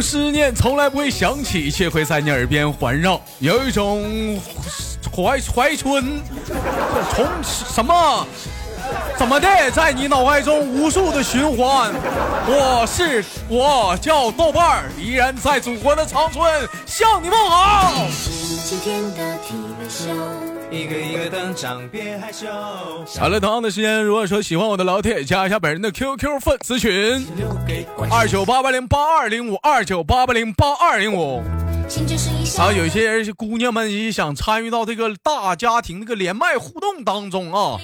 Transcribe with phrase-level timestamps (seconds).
[0.00, 4.40] 思念从来不会想起，却会在你耳边环绕；有一种
[5.14, 6.22] 怀怀春，
[7.14, 8.26] 从什么
[9.18, 11.92] 怎么的，在你脑海中无数的循环。
[12.46, 18.06] 我是我叫豆瓣儿，依然在祖国的长春向你们好。
[20.70, 22.46] 一个一个登场，别害羞。
[23.18, 27.26] 好了，同样的时间，如果说喜欢我的老铁，加一下本人的 QQ 粉丝群：
[28.10, 31.42] 二九八八零八二零五二九八八零八二零五。
[32.58, 37.80] 啊，有些人姑娘们也想参与到这个大家庭这个连麦互动当中啊，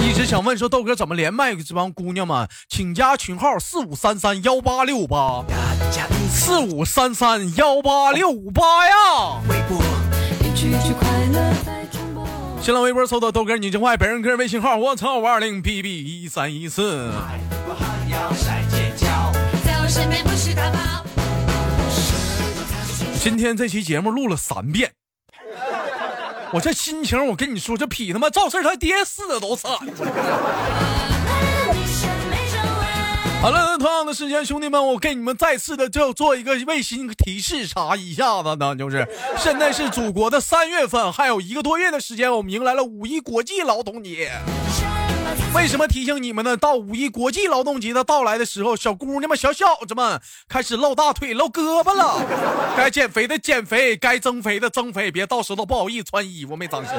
[0.00, 1.52] 一直想问说豆哥怎么连麦？
[1.56, 5.42] 这帮姑娘们，请加群号四五三三幺八六五八，
[6.30, 8.94] 四五三三幺八六五八呀。
[12.64, 17.12] 新浪微博搜到豆哥你真坏，本人个人微信号我操五二零 bb 一三一四。
[23.20, 24.90] 今天这期节目录了三遍，
[26.52, 29.70] 我这心情我跟你说，这比他妈赵四他爹死的都惨。
[33.44, 44.32] 好了，同样的时间，兄弟们，我给你们再次的就做一个卫星提示查一下子呢，就是 现在是祖国的三月份，还有一个多月的时间，我们迎来了五一国际劳动节。
[45.54, 46.56] 为什么提醒你们呢？
[46.56, 52.24] 到五一国际劳动节的到来的时候，小姑娘们、小小子们开始露大腿、露胳膊了。
[52.78, 56.94] 该减肥的减肥，该增肥的增肥，别到时候不好意思穿衣服没长心。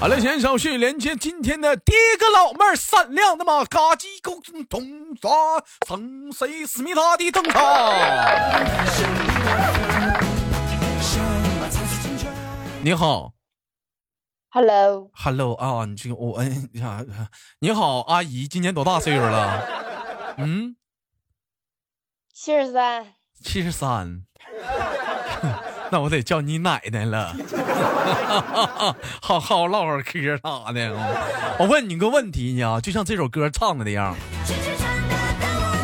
[0.00, 4.80] 好了，先手续连接今天的第一个老妹儿，闪亮的嘛，嘎叽咕咚
[5.20, 7.60] 刷，从谁思密达的登场。
[12.80, 13.32] 你好
[14.50, 17.04] ，Hello，Hello 啊，你这个我哎呀，
[17.58, 19.66] 你好，阿姨，今年多大岁数了？
[20.38, 20.76] 嗯，
[22.32, 24.22] 七十三，七十三。
[25.90, 27.34] 那我得叫你奶奶了，
[29.22, 30.92] 好好唠会嗑啥的。
[31.58, 34.14] 我问你个问题呢，就像这首歌唱的那样，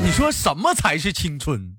[0.02, 1.78] 你说什么才是青春？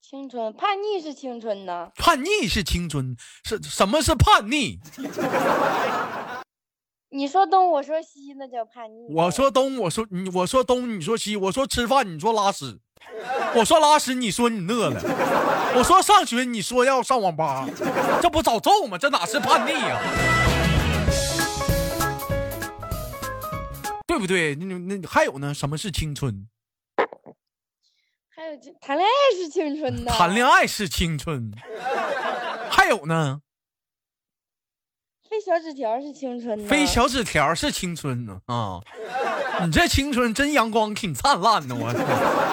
[0.00, 1.90] 青春叛逆是青春呢？
[1.96, 4.78] 叛逆是青春，是什么是叛逆？
[7.08, 9.12] 你说东，我说西，那叫叛逆。
[9.12, 12.78] 我说东，我说你，我说东，你说西，我说吃饭，你说拉屎。
[13.54, 15.00] 我说拉屎，你说你饿了；
[15.74, 17.66] 我说上学，你说要上网吧，
[18.20, 18.98] 这不早揍吗？
[18.98, 20.00] 这哪是叛逆呀？
[24.06, 24.54] 对不对？
[24.54, 25.52] 那那还有呢？
[25.54, 26.48] 什么是青春？
[28.28, 30.12] 还有谈恋爱是青春呢？
[30.12, 31.52] 谈恋爱是青春。
[32.70, 33.40] 还有呢？
[35.36, 36.66] 飞小纸条是青春。
[36.66, 38.80] 飞小纸条是青春呢啊！
[39.62, 41.92] 你这青春真阳光，挺灿烂的，我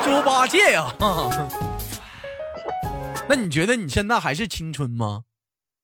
[0.04, 0.94] 猪八戒呀！
[3.30, 5.24] 那你觉得你现在还是青春吗？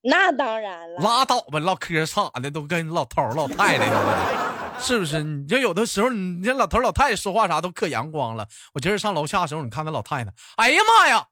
[0.02, 1.00] 那当然了。
[1.00, 5.22] 拉倒吧，唠嗑啥的都跟老头老太太似的，是不是？
[5.22, 8.46] 你就有的时候，你这老头老太太说话啥都可阳光了。
[8.74, 11.28] 我今儿上楼下的时候，你看那老太太，哎呀妈呀，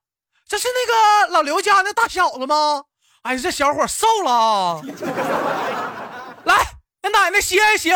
[0.48, 2.84] 这是那个老刘家那大小子吗？
[3.22, 4.80] 哎呀，这小伙瘦了啊。
[6.44, 6.54] 来，
[7.02, 7.92] 给奶奶歇一歇。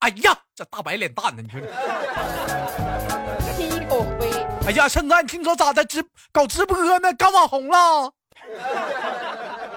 [0.00, 1.66] 哎呀，这大白脸蛋子，你说这，
[3.62, 4.30] 一口灰。
[4.66, 7.12] 哎呀，现在听说咋的直搞直播呢？
[7.14, 8.12] 干网红了？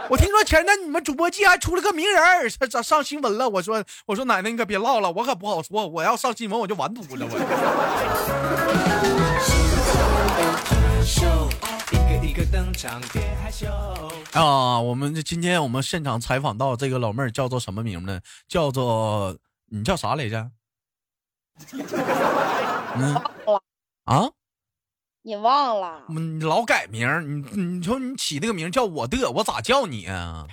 [0.08, 3.50] 我听说前阵你们主播界还出了个名人，咋上新闻了？
[3.50, 7.36] 我说我说奶奶你可别唠了，我可不好说，我要上新闻我就完犊了我。
[14.34, 18.20] 啊，我们今天我们现场采访到这个老妹儿叫做什么名呢？
[18.48, 19.38] 叫做。
[19.68, 20.52] 你叫啥来着？
[22.96, 23.16] 嗯
[24.04, 24.30] 啊，
[25.24, 26.04] 你忘了？
[26.08, 30.46] 你老改名你你说你起那个名叫我的，我咋叫你啊？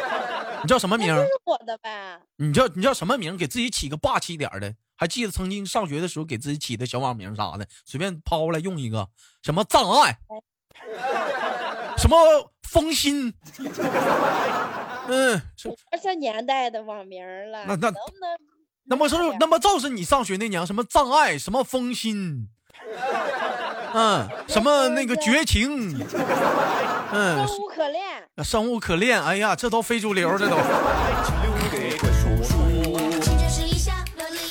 [0.62, 1.06] 你叫什么名？
[1.16, 2.20] 是我的呗。
[2.36, 3.34] 你叫你叫什么名？
[3.34, 4.74] 给自己起个霸气点的。
[4.94, 9.08] 还记得曾经上学的时候给自己起的小网名啥的，随便抛过来用一个。
[9.42, 10.18] 什么障碍？
[11.98, 12.16] 什么
[12.68, 13.32] 风心？
[15.08, 17.64] 嗯，多少年代的网名了？
[17.66, 18.38] 那那能不能？
[18.84, 22.48] 那么是，那么就是你上学那年什么障碍，什么风心，
[23.94, 25.98] 嗯，什么那个绝情，
[27.12, 30.56] 嗯，生无可恋，生无可恋，哎呀，这都非主流，这都。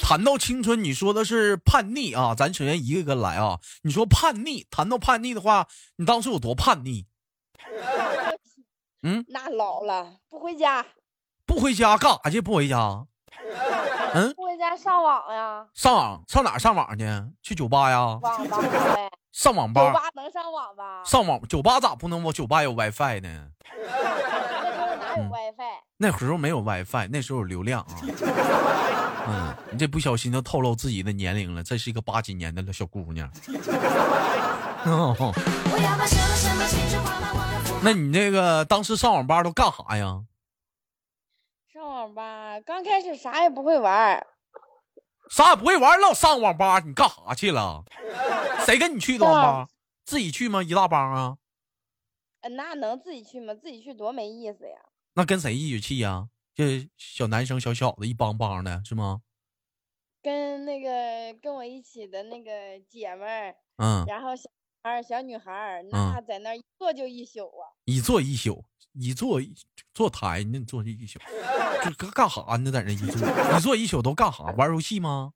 [0.09, 3.59] 谈到青春，你说的是叛逆啊，咱首先一个个来啊。
[3.83, 5.67] 你说叛逆，谈到叛逆的话，
[5.97, 7.05] 你当时有多叛逆？
[9.05, 10.83] 嗯，那老了，不回家，
[11.45, 12.41] 不回家干啥去？
[12.41, 13.05] 不回家。
[14.15, 15.67] 嗯，不回家上网呀。
[15.75, 17.05] 上网上哪上网去？
[17.43, 18.17] 去酒吧呀？
[18.19, 18.57] 网吧
[18.95, 19.11] 呗。
[19.31, 19.85] 上网吧。
[19.85, 21.03] 酒吧能上网吧？
[21.05, 22.23] 上网酒吧咋不能？
[22.23, 23.49] 我酒吧有 WiFi 呢？
[23.77, 25.83] 那时候哪有 WiFi？
[25.97, 28.01] 那时候没有 WiFi，那时候有流量啊。
[29.29, 31.63] 嗯，你这不小心就透露自己的年龄了。
[31.63, 33.31] 这是一个八几年的小姑娘。
[37.83, 40.23] 那你那个当时上网吧都干啥呀？
[41.71, 44.25] 上网吧刚开始啥也不会玩，
[45.29, 47.83] 啥也不会玩，老上网吧，你干啥去了？
[48.65, 49.67] 谁跟你去的网吧？
[50.05, 50.63] 自己去吗？
[50.63, 51.37] 一大帮啊？
[52.57, 53.53] 那能自己去吗？
[53.53, 54.77] 自己去多没意思呀！
[55.13, 56.29] 那跟谁一起去呀？
[56.59, 56.65] 就
[56.97, 59.21] 小男生、小小子一帮帮的，是吗？
[60.21, 62.51] 跟那个跟我一起的那个
[62.89, 64.49] 姐们儿，嗯，然后小
[64.83, 67.71] 孩、小女孩，那在那一坐就一宿啊！
[67.85, 69.39] 一坐一宿，一坐
[69.93, 71.17] 坐台，那坐一宿，
[71.81, 72.69] 这干啥呢？
[72.69, 74.43] 在那一坐一坐一宿都干啥？
[74.57, 75.31] 玩游戏吗？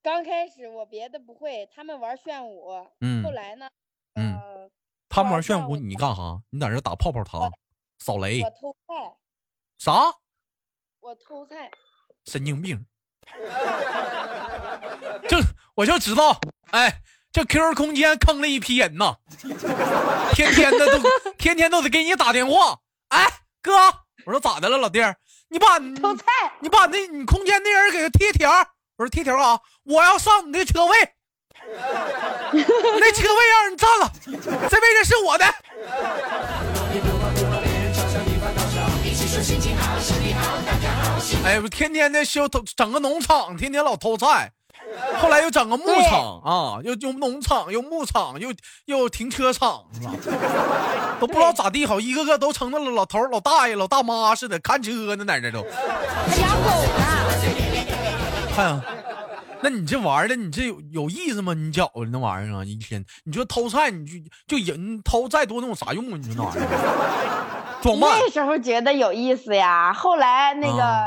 [0.00, 2.70] 刚开始我别的不会，他们玩炫舞，
[3.00, 3.68] 嗯，后来呢，
[4.14, 4.70] 嗯，
[5.10, 6.42] 他们玩炫舞，你干哈？
[6.48, 7.52] 你在这打泡泡糖、
[7.98, 8.40] 扫雷？
[8.40, 9.18] 我偷菜。
[9.76, 9.92] 啥？
[11.06, 11.70] 我偷菜。
[12.24, 12.84] 神经病。
[15.28, 15.38] 就
[15.76, 16.40] 我就知道，
[16.72, 17.00] 哎，
[17.30, 19.14] 这 QQ 空间坑了一批人呐，
[20.32, 21.08] 天天的都
[21.38, 22.80] 天天都得给你打电话。
[23.10, 23.24] 哎，
[23.62, 23.72] 哥，
[24.24, 25.14] 我说咋的了，老弟儿，
[25.48, 26.24] 你把偷菜，
[26.58, 28.50] 你把那你空间那人给他贴条。
[28.96, 31.14] 我说贴条啊，我要上你的车位，
[31.70, 34.12] 那车位让人占了，
[34.68, 35.54] 这位置是我的。
[41.44, 44.52] 哎，不天天的修偷，整个农场，天天老偷菜。
[45.18, 48.52] 后来又整个牧场啊，又又农场，又牧场，又
[48.84, 49.84] 又停车场，
[51.20, 55.62] 都不知道咋地好，一个个都成那了老头、老大爷、老大妈似的看车呢，在这都。
[55.62, 57.04] 还养狗呢。
[58.54, 58.80] 看，
[59.60, 61.52] 那你这玩的，你这有有意思吗？
[61.52, 66.18] 你觉着那玩意儿啊，一天，你说偷菜，你就就人偷再多，那有啥用啊？
[66.18, 67.55] 你说那玩意儿，
[67.94, 71.06] 那时候觉得有意思呀，后来那个。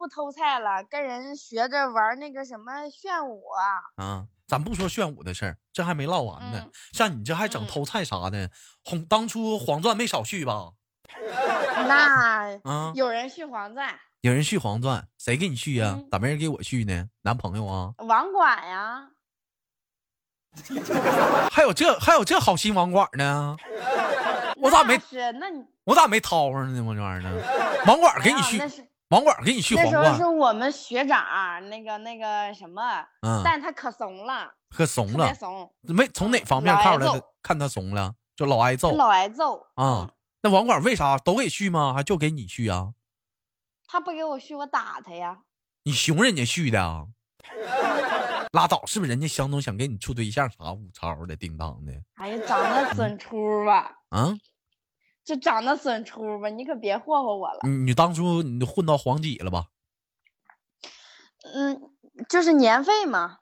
[0.00, 4.04] 不偷菜了，跟人学着玩那个什么炫舞啊！
[4.04, 6.68] 啊，咱不说炫舞的事儿，这还没唠完呢。
[6.92, 8.48] 像你这还整偷菜啥的，
[8.84, 10.70] 红当初黄钻没少续吧？
[11.88, 15.98] 那啊，有人续黄钻，有人续黄钻，谁给你续呀？
[16.12, 17.08] 咋没人给我续呢？
[17.22, 17.92] 男朋友啊？
[18.06, 19.08] 网管呀？
[21.50, 23.56] 还有这还有这好心网管呢？
[24.60, 25.00] 我咋没？
[25.38, 26.82] 那你我咋没掏上呢？
[26.82, 27.42] 我这玩意儿呢？
[27.86, 28.60] 网管给你续。
[29.10, 31.24] 网管给你续那时候是我们学长
[31.70, 32.82] 那个那个什么，
[33.22, 37.22] 嗯，但他可怂了，可怂了，怂，没从哪方面看出来？
[37.42, 40.10] 看他怂了，就老挨揍，老挨揍啊！
[40.42, 41.94] 那网管为啥都给续吗？
[41.96, 42.88] 还就给你续啊？
[43.86, 45.38] 他不给我续，我打他呀！
[45.84, 47.06] 你熊人家续的啊？
[48.52, 51.92] 拉倒，是不是人家相中想跟你处对象啥五超的叮当的？
[52.14, 53.92] 哎呀，长得损出吧？
[54.10, 54.34] 啊？
[55.24, 57.60] 就长得损出吧，你可别霍霍我了。
[57.64, 59.66] 你你当初你混到黄几了吧？
[61.54, 61.80] 嗯，
[62.28, 63.38] 就是年费嘛。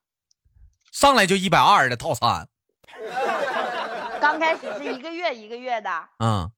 [0.91, 2.49] 上来就一百二的套餐。
[4.21, 5.91] 刚开始是一个月一个月的。
[6.19, 6.51] 嗯，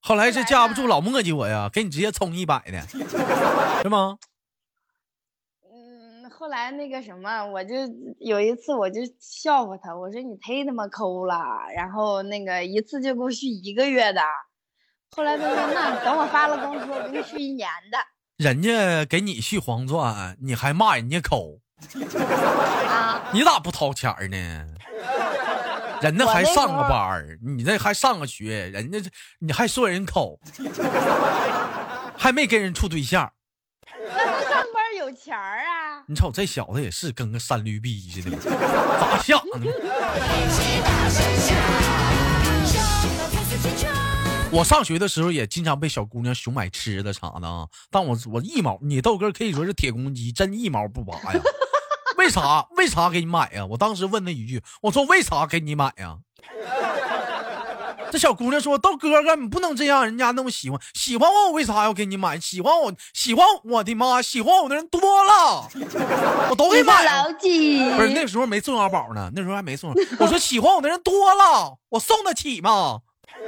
[0.00, 2.80] 后来是架不住老磨叽我呀，给你直接充一百的，
[3.82, 4.18] 是吗？
[6.42, 7.76] 嗯，后来那个什么，我就
[8.18, 11.40] 有一次我就笑话他，我说你忒他妈抠了，
[11.76, 14.20] 然后那个一次就给我续一个月的。
[15.12, 17.98] 后来他说：“那等我发了工资，我给你续一年的。”
[18.38, 21.60] 人家给你续黄钻，你还骂人家抠？
[22.88, 23.30] 啊！
[23.32, 24.66] 你咋不掏钱呢？
[26.02, 27.24] 人家还上个班
[27.56, 28.98] 你这还上个学，人家
[29.38, 30.40] 你还说人抠，
[32.18, 33.32] 还没跟人处对象。
[35.14, 36.02] 钱儿啊？
[36.06, 39.60] 你瞅这小子也是跟个三驴逼似的，咋想的？
[44.50, 51.40] 我上学的时候也经常被小姑娘熊买吃的啥的啊，但我我一毛，你豆哥可以说是铁公鸡，真一毛不拔呀。
[52.18, 52.66] 为啥？
[52.76, 53.64] 为啥给你买呀？
[53.64, 56.18] 我当时问他一句，我说为啥给你买呀？
[58.12, 62.38] 这小姑娘说豆哥哥，你不能这样，人家那么喜欢，喜欢我，我为啥要给你买？
[62.38, 65.66] 喜欢我，喜欢我的妈，喜欢我的人多了，
[66.50, 67.02] 我都给买。
[67.96, 69.94] 不是那时候没送小宝呢，那时候还没送。
[70.18, 72.98] 我说喜欢我的人多了，我送得起吗？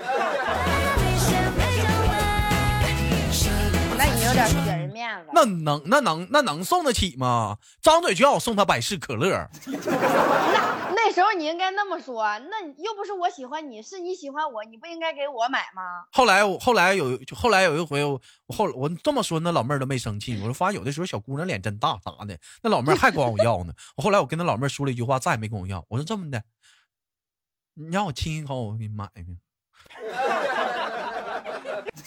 [3.99, 7.59] 那你有点给人面子，那能那能那能送得起吗？
[7.83, 9.47] 张嘴就要我送他百事可乐。
[11.15, 16.05] 时候你应该那么说，那又不是我喜欢你，是你喜欢我，你不应该给我买吗？
[16.11, 20.37] 后来我后来有后来有一回我后我这么说，那老妹儿都没生气。
[20.41, 23.73] 我说发现有的时候小姑娘脸真大咋的，那老妹儿还管我要呢。
[23.97, 25.85] 我后来我跟那老妹儿说了一句话，再也没跟我要。
[25.89, 26.43] 我说这么的，
[27.75, 29.39] 你让我亲一口，我给你买去。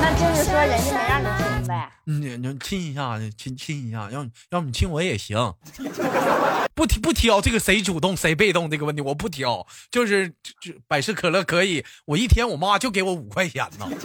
[0.00, 1.90] 那就是说人家没让你亲呗？
[2.04, 5.54] 你你亲一下，亲亲一下，要要你亲我也行，
[6.74, 10.28] 不挑不挑这个谁主动谁被动这个问题，我不挑，就是
[10.60, 13.88] 就百事可乐可以，我一天我妈就给我五块钱呢。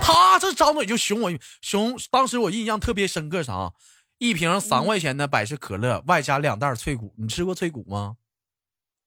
[0.00, 3.72] 他这张嘴就熊我熊，当时我印象特别深刻啥，
[4.18, 8.14] 一瓶三块钱的百事可乐，外加两袋脆骨，你吃过脆骨吗？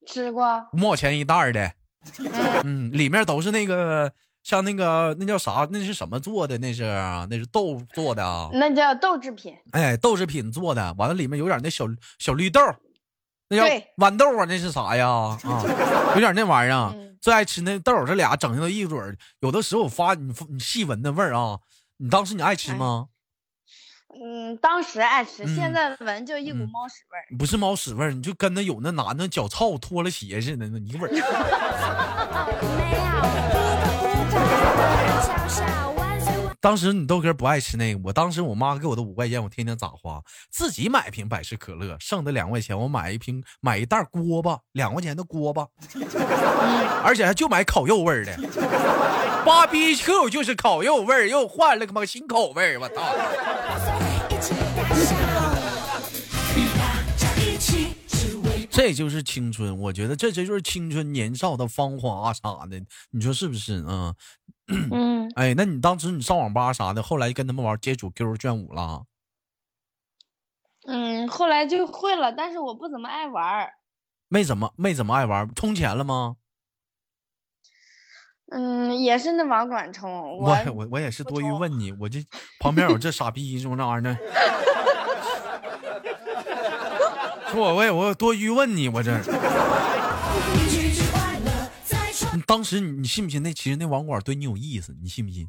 [0.10, 1.72] 吃过，五毛钱一袋的，
[2.66, 4.12] 嗯，里面都是那个
[4.42, 5.68] 像那个那叫啥？
[5.72, 6.58] 那是什么做的？
[6.58, 6.84] 那是
[7.30, 8.50] 那是豆做的啊？
[8.54, 9.56] 那叫豆制品。
[9.72, 11.86] 哎，豆制品做的，完了里面有点那小
[12.18, 12.60] 小绿豆，
[13.50, 13.64] 那叫
[13.98, 14.46] 豌豆啊？
[14.48, 15.08] 那是啥呀？
[15.08, 15.64] 啊，
[16.16, 16.92] 有点那玩意儿。
[17.22, 18.98] 最爱吃那豆，这俩整上一嘴，
[19.42, 21.60] 有的时候我发你你细闻那味儿啊，
[21.98, 23.08] 你当时你爱吃吗？
[24.16, 27.26] 嗯，当时爱吃，现在闻就一股猫屎味儿。
[27.38, 31.12] 不是猫屎味儿，你就跟那有那男的脚臭脱了鞋似的，那一味儿。
[36.62, 40.22] 当时你豆哥不爱吃那个，我当时我妈给我的五块钱，我天天咋花？
[40.50, 45.66] 自己买瓶百事可乐，剩的两块钱我买一瓶买一袋锅巴，两块钱的锅巴，
[47.02, 48.38] 而且还就买烤肉味儿的。
[49.46, 53.02] 芭比 Q 就是烤肉味儿，又换了个么新口味儿，我操！
[58.72, 62.82] 这就是青春，我觉得这这就是青春年少的芳华啥的，
[63.12, 64.16] 你说是不是啊？
[64.68, 69.04] 嗯， 哎，那你当时你上网吧啥的，后来跟他们玩接触 QQ 炫舞了？
[70.88, 73.70] 嗯，后来就会了，但是我不怎么爱玩。
[74.30, 76.38] 没怎么没怎么爱玩，充钱了吗？
[78.52, 80.38] 嗯，也是那网管充。
[80.38, 82.24] 我我我也是多余问你，我这
[82.60, 84.18] 旁边有这傻逼说那玩意儿。
[87.52, 89.18] 说我我我多余问你，我这。
[92.34, 93.42] 你当时你你信不信？
[93.42, 95.48] 那其实那网管对你有意思，你信不信？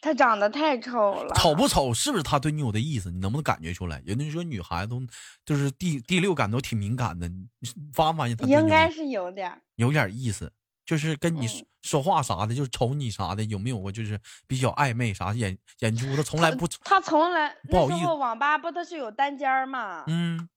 [0.00, 1.34] 他长得太丑了。
[1.34, 1.92] 丑不丑？
[1.92, 3.10] 是不是他对你有的意思？
[3.10, 4.00] 你能不能感觉出来？
[4.06, 5.02] 人家说女孩子都
[5.44, 7.46] 就是第第六感都挺敏感的，你
[7.92, 10.52] 发没发现他应该是有点有点意思，
[10.86, 11.46] 就是跟你
[11.82, 18.06] 说话啥的，就是瞅你啥的，有没有过就是比较暧昧啥眼眼珠子从来不他从来不好意思。
[18.06, 20.04] 网吧不都是有单间吗？
[20.06, 20.48] 嗯。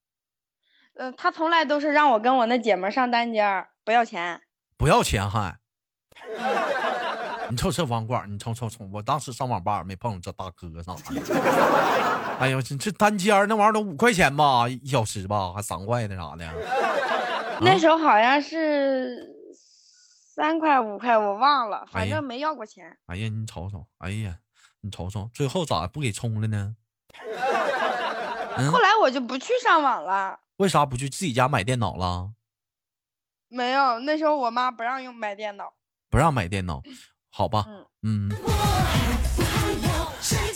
[0.96, 4.42] 呃，他从来都是让我跟我那姐们上单间不要钱，
[4.78, 5.58] 不要钱还。
[7.50, 11.22] 你瞅这网管，你瞅瞅瞅，我当时上网吧没碰着这大哥啥的。
[12.38, 16.46] 哎呦，这这单间那玩意儿都五块钱吧，一小时吧，还三块的啥的。
[17.62, 19.26] 那时候好像是
[20.40, 22.98] 三块五块，我忘了，反正没要过钱。
[23.08, 24.38] 哎呀，你瞅瞅，哎呀，
[24.80, 26.78] 你瞅瞅，最后咋不给充了呢？
[28.72, 30.40] 后来我就不去上网了。
[30.56, 32.32] 为啥不去自己家买电脑了？
[33.50, 35.74] 没有，那时候我妈不让用买电脑，
[36.10, 36.82] 不让买电脑，
[37.30, 37.66] 好吧，
[38.04, 38.32] 嗯。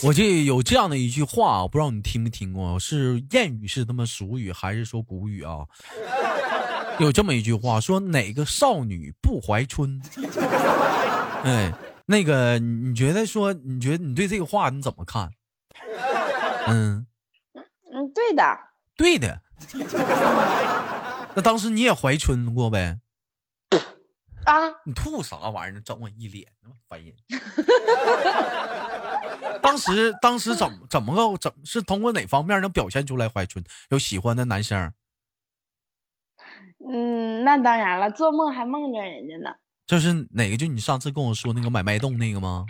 [0.03, 5.65] 我这有这样的一句话，我不知道你听没听过，是谚语，是他妈俗语，还是说古语啊？
[6.99, 10.01] 有这么一句话，说哪个少女不怀春？
[11.43, 11.73] 哎，
[12.05, 15.31] 那个，你觉得说，你觉得你对这个话你怎么看？
[16.67, 17.05] 嗯
[17.91, 18.57] 嗯，对的，
[18.95, 19.41] 对的。
[21.35, 22.99] 那当时你也怀春过呗？
[24.45, 24.53] 啊！
[24.85, 25.81] 你吐啥玩意儿？
[25.81, 27.13] 整我一脸那么烦人。
[29.61, 33.63] 当时当时怎么怎么个怎是通过哪方面能表现出来怀春？
[33.89, 34.93] 有喜欢的男生？
[36.89, 39.55] 嗯，那当然了，做梦还梦着人家呢。
[39.85, 40.57] 就是哪个？
[40.57, 42.65] 就你上次跟我说那个买脉动那个吗？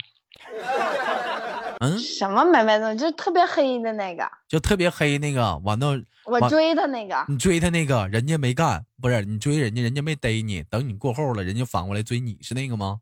[1.80, 2.96] 嗯，什么买脉动？
[2.96, 6.00] 就特别黑的那个，就特别黑那个，完了。
[6.26, 13.00] 我追他那个，你追他那个，人家没干，不是你追人家，人家没逮你，等你过后了，人家反过来追你是那个吗？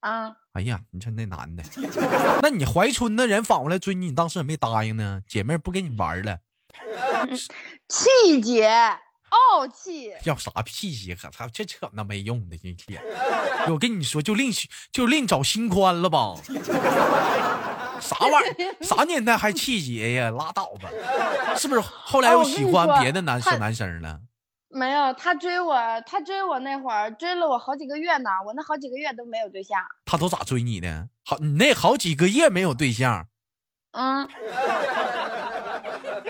[0.00, 0.32] 啊！
[0.52, 1.62] 哎呀，你瞅那男的，
[2.40, 5.20] 那你怀春的人反过来追你，你当时也没答应呢？
[5.26, 6.38] 姐妹不跟你玩了？
[7.88, 8.70] 气节，
[9.30, 11.14] 傲气，要啥气节？
[11.14, 13.02] 可他这扯那没用的这天，
[13.68, 14.50] 我跟你说，就另
[14.92, 16.34] 就另找新欢了吧。
[18.00, 18.76] 啥玩意儿？
[18.80, 20.30] 啥年代还气节呀？
[20.30, 20.88] 拉倒吧！
[21.56, 24.20] 是不是后来又喜欢别的男小男生了？
[24.70, 28.30] 没有，他追我，他追我那会儿追了我好几个月呢。
[28.46, 29.80] 我那好几个月都没有对象。
[30.04, 31.08] 他都咋追你的？
[31.24, 33.26] 好，你那好几个月没有对象？
[33.92, 34.28] 嗯，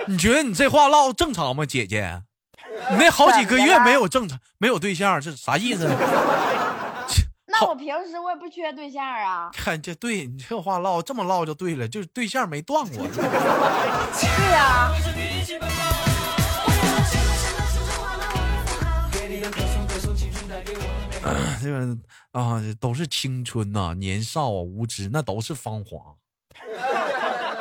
[0.07, 2.23] 你觉得你这话唠正常吗，姐姐？
[2.91, 5.87] 你那好几个月没有正常没有对象，这啥意思？
[7.47, 9.51] 那我平时我也不缺对象啊。
[9.53, 13.07] 看这对你这话唠这么唠就对了，就是对象没断过。
[13.13, 14.93] 对呀。
[21.61, 21.97] 这个
[22.33, 26.01] 啊，都是青春呐，年少啊，无知，那都是芳华，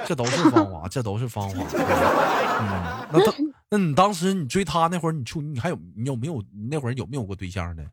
[0.05, 1.65] 这都是芳华，这都是芳华。
[1.73, 3.33] 嗯，那当
[3.69, 7.83] 那你当时你追他那会儿，你处你还有你有没有你那会儿有没有过对象呢？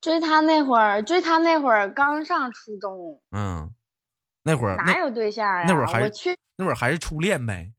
[0.00, 3.22] 追他那会儿，追他那会儿刚上初中。
[3.30, 3.72] 嗯，
[4.42, 5.64] 那会儿哪有对象呀？
[5.66, 7.72] 那会儿还是那会儿还是初恋呗。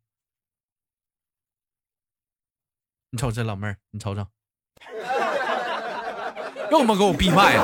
[3.12, 4.26] 你瞅这老妹儿，你瞅瞅。
[6.72, 7.64] 又他妈给我闭麦了！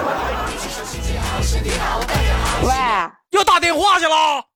[2.64, 2.70] 喂，
[3.32, 4.49] 又打电话去了。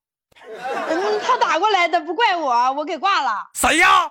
[0.88, 3.48] 嗯，他打过来的，不怪我，我给挂了。
[3.54, 4.10] 谁呀？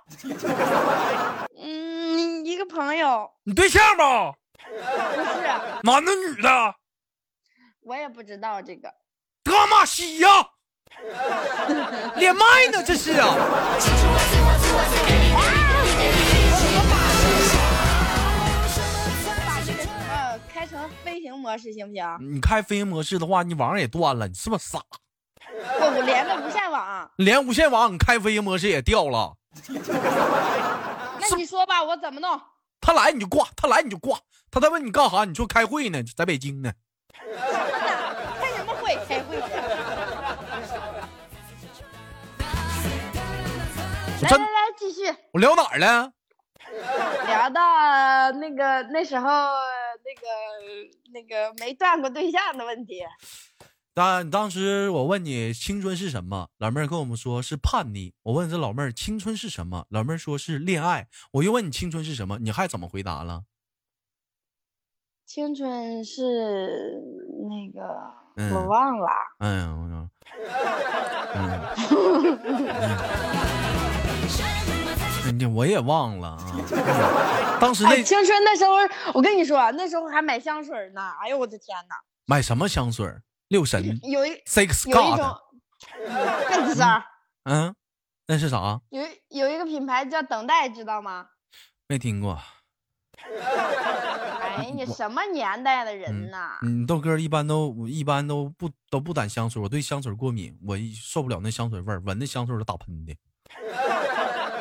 [1.62, 3.30] 嗯，一个朋友。
[3.44, 4.34] 你对象吧？
[4.58, 5.42] 不是。
[5.84, 6.76] 男的女的？
[7.82, 8.90] 我也不知道这个。
[9.44, 10.30] 德玛西呀！
[12.16, 13.36] 连麦呢，这是啊。
[20.54, 22.18] 开成飞行模式行不行？
[22.22, 24.80] 你开飞行模式的话，你网也断了，你是不是傻？
[25.56, 29.38] 我我连的无线网，连无线网，你开飞行模式也掉了。
[29.70, 32.42] 那你说吧，我怎么弄？
[32.82, 34.18] 他来你就挂，他来你就挂。
[34.52, 35.26] 他在问你干啥？
[35.26, 36.72] 你说开会呢，在北京呢。
[38.40, 38.96] 开什么会？
[39.08, 39.38] 开会。
[44.22, 44.46] 来来来，
[44.78, 45.14] 继续。
[45.34, 46.12] 我聊哪儿了？
[47.28, 49.30] 聊到那个那时候。
[50.06, 50.28] 那个
[51.14, 53.02] 那个没断过对象的问题。
[53.96, 58.16] 当当时我问你青春是什么，老妹儿跟我们说是叛逆。
[58.24, 61.08] 我问这老妹儿青春是什么，老妹儿说是恋爱。
[61.34, 63.44] 我又问你青春是什么，你还怎么回答了？
[65.28, 67.02] 青春是
[67.50, 67.82] 那个
[68.56, 69.08] 我忘了。
[69.40, 70.10] 嗯，
[75.56, 78.72] 我也忘了啊，当时那青春那时候，
[79.14, 81.12] 我跟你说，那时候还买香水呢。
[81.22, 81.96] 哎呦我的天哪！
[82.26, 83.08] 买什么香水？
[83.54, 85.22] 六神有一 Six God。
[87.44, 87.76] 嗯，
[88.26, 88.82] 那是啥？
[88.90, 91.28] 有有一个品牌叫等待，知道吗？
[91.88, 92.42] 没听过。
[94.42, 96.58] 哎，你什么年代的人呐？
[96.64, 103.16] 嗯，豆哥一般都一般都不都不掸香水，我对香水过敏，我受不了那香水味儿，闻那香水都打喷嚏。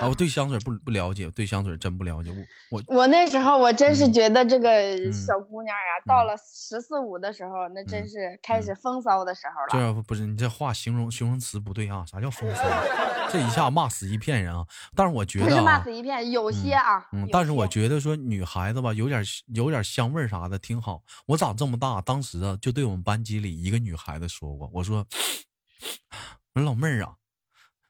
[0.02, 2.30] 啊，我对香水不不了解，对香水真不了解。
[2.70, 9.94] 我我我那时候我真是觉得这个小姑娘呀，到了十四五的时候，那真是开始风骚的时候了。
[9.94, 12.04] 这不是你这话形容形容词不对啊？
[12.04, 12.64] 啥叫风骚？
[13.30, 14.66] 这一下骂死一片人啊！
[14.96, 17.06] 但是我觉得不是骂死一片，有些啊。
[17.12, 19.22] 嗯，但是我觉得说女孩子吧，有点
[19.54, 21.02] 有点香味啥的挺好。
[21.26, 25.06] 我长这么大，当时啊就对我们班级里一个女孩子说过，我说
[26.54, 27.14] 我说老妹儿啊，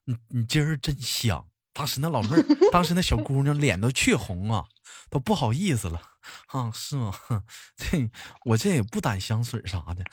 [0.05, 1.47] 你你今儿真香。
[1.73, 4.65] 当时那老妹儿，当时那小姑娘脸都雀红啊，
[5.09, 6.01] 都不好意思了
[6.49, 7.13] 啊，是吗？
[7.77, 8.11] 这
[8.45, 10.05] 我这也不掸香水啥的。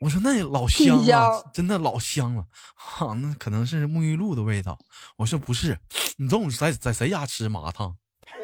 [0.00, 2.44] 我说那老香了，真的老香了
[2.98, 4.78] 啊，那可能是沐浴露的味道。
[5.16, 5.78] 我说不是，
[6.18, 7.96] 你中午在在谁家吃麻辣烫？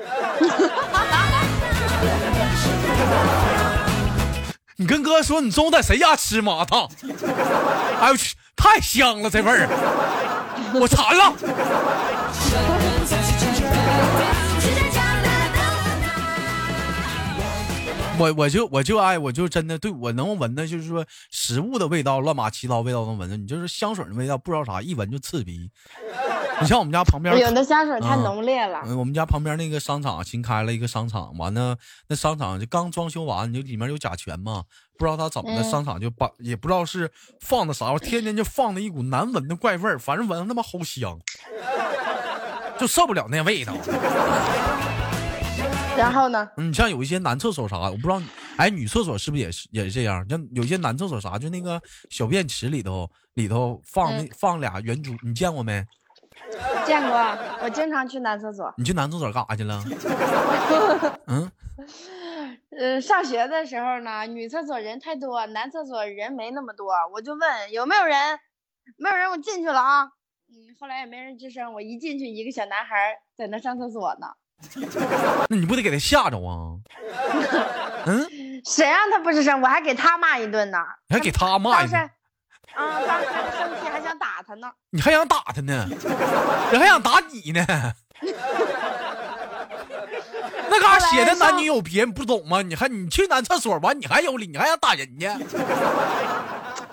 [4.79, 6.91] 你跟哥说你中午在谁家吃麻辣烫？
[8.01, 9.69] 哎呦去，太香了，这味儿，
[10.75, 11.33] 我馋了。
[18.19, 23.37] 我我就我就爱我就真的对我能闻的，就是说食物的味道，乱码七糟味道能闻着。
[23.37, 25.71] 你就是香水的味道，不知道啥，一闻就刺鼻。
[26.61, 28.81] 你像我们家旁边有的香水太浓烈了。
[28.97, 31.77] 我们家旁边那个商场新开了一个商场，完了
[32.09, 34.65] 那商场就刚装修完，就里面有甲醛嘛，
[34.99, 41.19] 不知道他怎么的，商场就把也不知道是放的啥，我天天就放的一股难闻的怪味儿，反正闻着他妈齁香。
[42.79, 43.75] 就受不了那味道。
[45.97, 46.49] 然后呢？
[46.57, 48.21] 你像有一些男厕所啥，我不知道，
[48.57, 50.27] 哎，女厕所是不是也是也是这样？
[50.29, 51.81] 像有些男厕所啥，就那个
[52.11, 55.85] 小便池里头里头放那放俩圆珠，你见过没？
[56.85, 57.17] 见过，
[57.63, 58.73] 我经常去男厕所。
[58.77, 59.83] 你去男厕所干啥去了？
[61.27, 61.51] 嗯，
[62.79, 68.39] 呃，上学的时候呢，女厕所人太多，男厕所人没那么多，我就问有没有人，
[68.99, 70.05] 没有人，我进去了啊。
[70.49, 71.73] 嗯，后来也没人吱声。
[71.73, 74.27] 我一进去，一个小男孩在那上厕所呢。
[75.49, 76.77] 那你不得给他吓着啊？
[78.07, 78.29] 嗯，
[78.65, 79.61] 谁让他不吱声？
[79.61, 80.79] 我还给他骂一顿呢。
[81.09, 82.01] 你还给他骂一顿？
[82.75, 84.71] 啊，当时生气还想打他呢。
[84.91, 85.89] 你还想打他呢？
[86.71, 87.65] 人还想打你呢？
[90.69, 92.63] 那嘎写的男女有别，你不懂吗？
[92.63, 95.39] 你还你去男厕所完，你还有理，你还想打人家？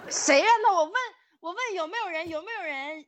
[0.09, 0.71] 谁让他？
[0.73, 0.93] 我问，
[1.41, 2.29] 我问有没有人？
[2.29, 3.05] 有没有人？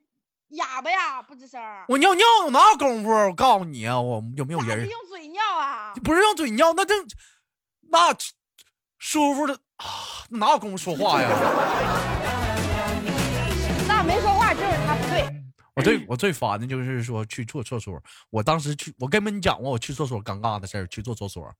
[0.49, 1.61] 哑巴呀，不吱声。
[1.87, 3.09] 我尿尿哪有功夫？
[3.09, 4.87] 我告诉你啊，我有没有人？
[4.87, 5.93] 用嘴尿啊？
[6.03, 6.93] 不是用嘴尿，那这
[7.89, 8.15] 那
[8.99, 9.85] 舒服的啊，
[10.29, 11.29] 哪有功夫说话呀？
[13.87, 15.25] 那没说话就是他不对。
[15.75, 18.01] 我最我最烦的就是说去做厕所。
[18.29, 21.53] 我当时去，我跟你们讲过我去厕所尴尬的事儿，去做厕所。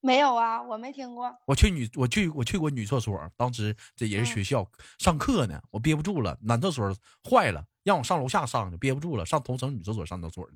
[0.00, 1.34] 没有啊，我没听过。
[1.46, 4.66] 我去女，我去我去过女厕所，当时这也是学校
[4.98, 6.94] 上课呢，我憋不住了，男厕所
[7.28, 10.52] 坏了，让我上楼下上去，憋不住了，上同城女厕所上厕所了。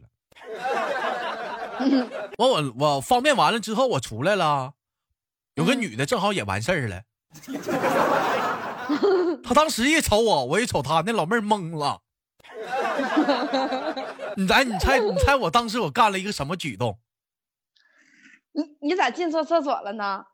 [2.39, 4.75] 完我我方便完了之后，我出来了，
[5.55, 7.03] 有个女的正好也完事儿了。
[9.43, 12.01] 他当时一瞅我，我一瞅他，那老妹儿懵了。
[14.37, 16.99] 你来，你猜，你猜我当时我干了一个什么举动？
[18.53, 20.25] 你你咋进错厕所了呢？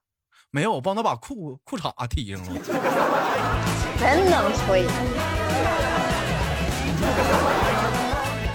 [0.50, 2.52] 没有，我帮他把裤裤衩提上了。
[4.00, 4.86] 真能吹！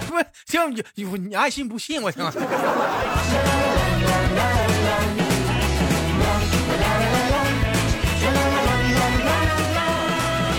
[0.08, 2.24] 不是，行，你你爱信不信我行。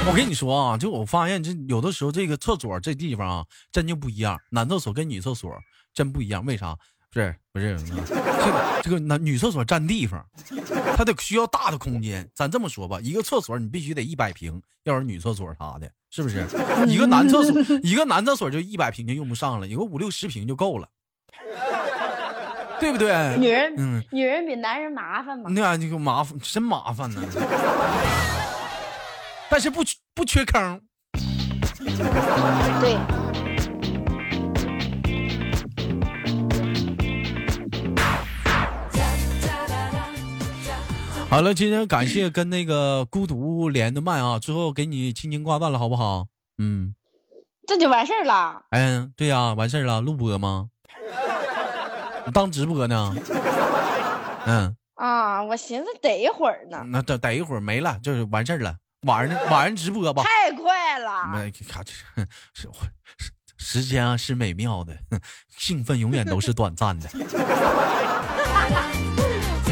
[0.08, 4.40] 我跟你说啊，就我发现这有的时候这个厕所这地方啊，真就不一样。
[4.52, 5.52] 男厕所跟女厕所
[5.94, 6.76] 真不一样，为啥？
[7.16, 7.94] 是不是这
[8.52, 10.22] 个这个男女厕所占地方，
[10.98, 12.30] 它得需要大的空间。
[12.36, 16.46] 咱这么说吧，一个厕所你必须得一百平，要是女厕所啥的，是不是？
[16.88, 20.90] 一个男厕所一个男厕所就一百平就用不上了，有个五六十平就够了，
[22.82, 23.38] 对不对？
[23.38, 25.50] 女人，嗯，女人比男人麻烦嘛？
[25.50, 27.24] 那这个麻烦真麻烦呢，
[29.50, 29.82] 但是不
[30.14, 30.82] 不缺坑。
[32.82, 33.25] 对。
[41.36, 46.28] 好了，今天感谢跟那个孤独连的麦啊，最后给你轻轻挂断了，好不好？
[46.60, 46.96] 嗯，
[47.68, 48.62] 这就完事儿了。
[48.70, 50.70] 嗯，对呀，完事儿了，录播吗？
[52.26, 53.14] 你 当直播呢？
[54.48, 54.78] 嗯。
[54.94, 56.82] 啊，我寻思得一会儿呢。
[56.88, 58.78] 那等等一会儿没了，就是完事儿了。
[59.02, 60.24] 晚上晚上直播吧。
[60.24, 61.28] 太快了。
[61.34, 61.92] 没看这
[62.54, 62.70] 是
[63.58, 64.96] 时间啊，是美妙的，
[65.58, 67.10] 兴奋永远都是短暂的。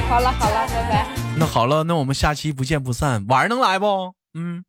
[0.09, 1.22] 好了好了，拜拜。
[1.35, 3.25] 那好了，那我们下期不见不散。
[3.27, 4.13] 晚上能来不？
[4.33, 4.63] 嗯，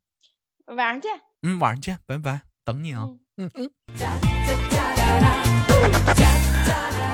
[0.75, 1.11] 晚上见。
[1.43, 3.07] 嗯，晚上见，拜拜，等你啊。
[3.37, 3.69] 嗯嗯。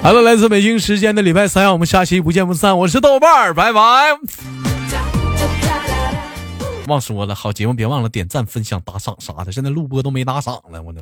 [0.01, 2.77] 好了，来自北京时间的礼拜三，我们下期不见不散。
[2.79, 3.81] 我是豆瓣儿，拜拜。
[6.87, 9.51] 忘说了，好节目别忘了点赞、分享、打赏啥的。
[9.51, 11.01] 现在录播都没打赏了，我都。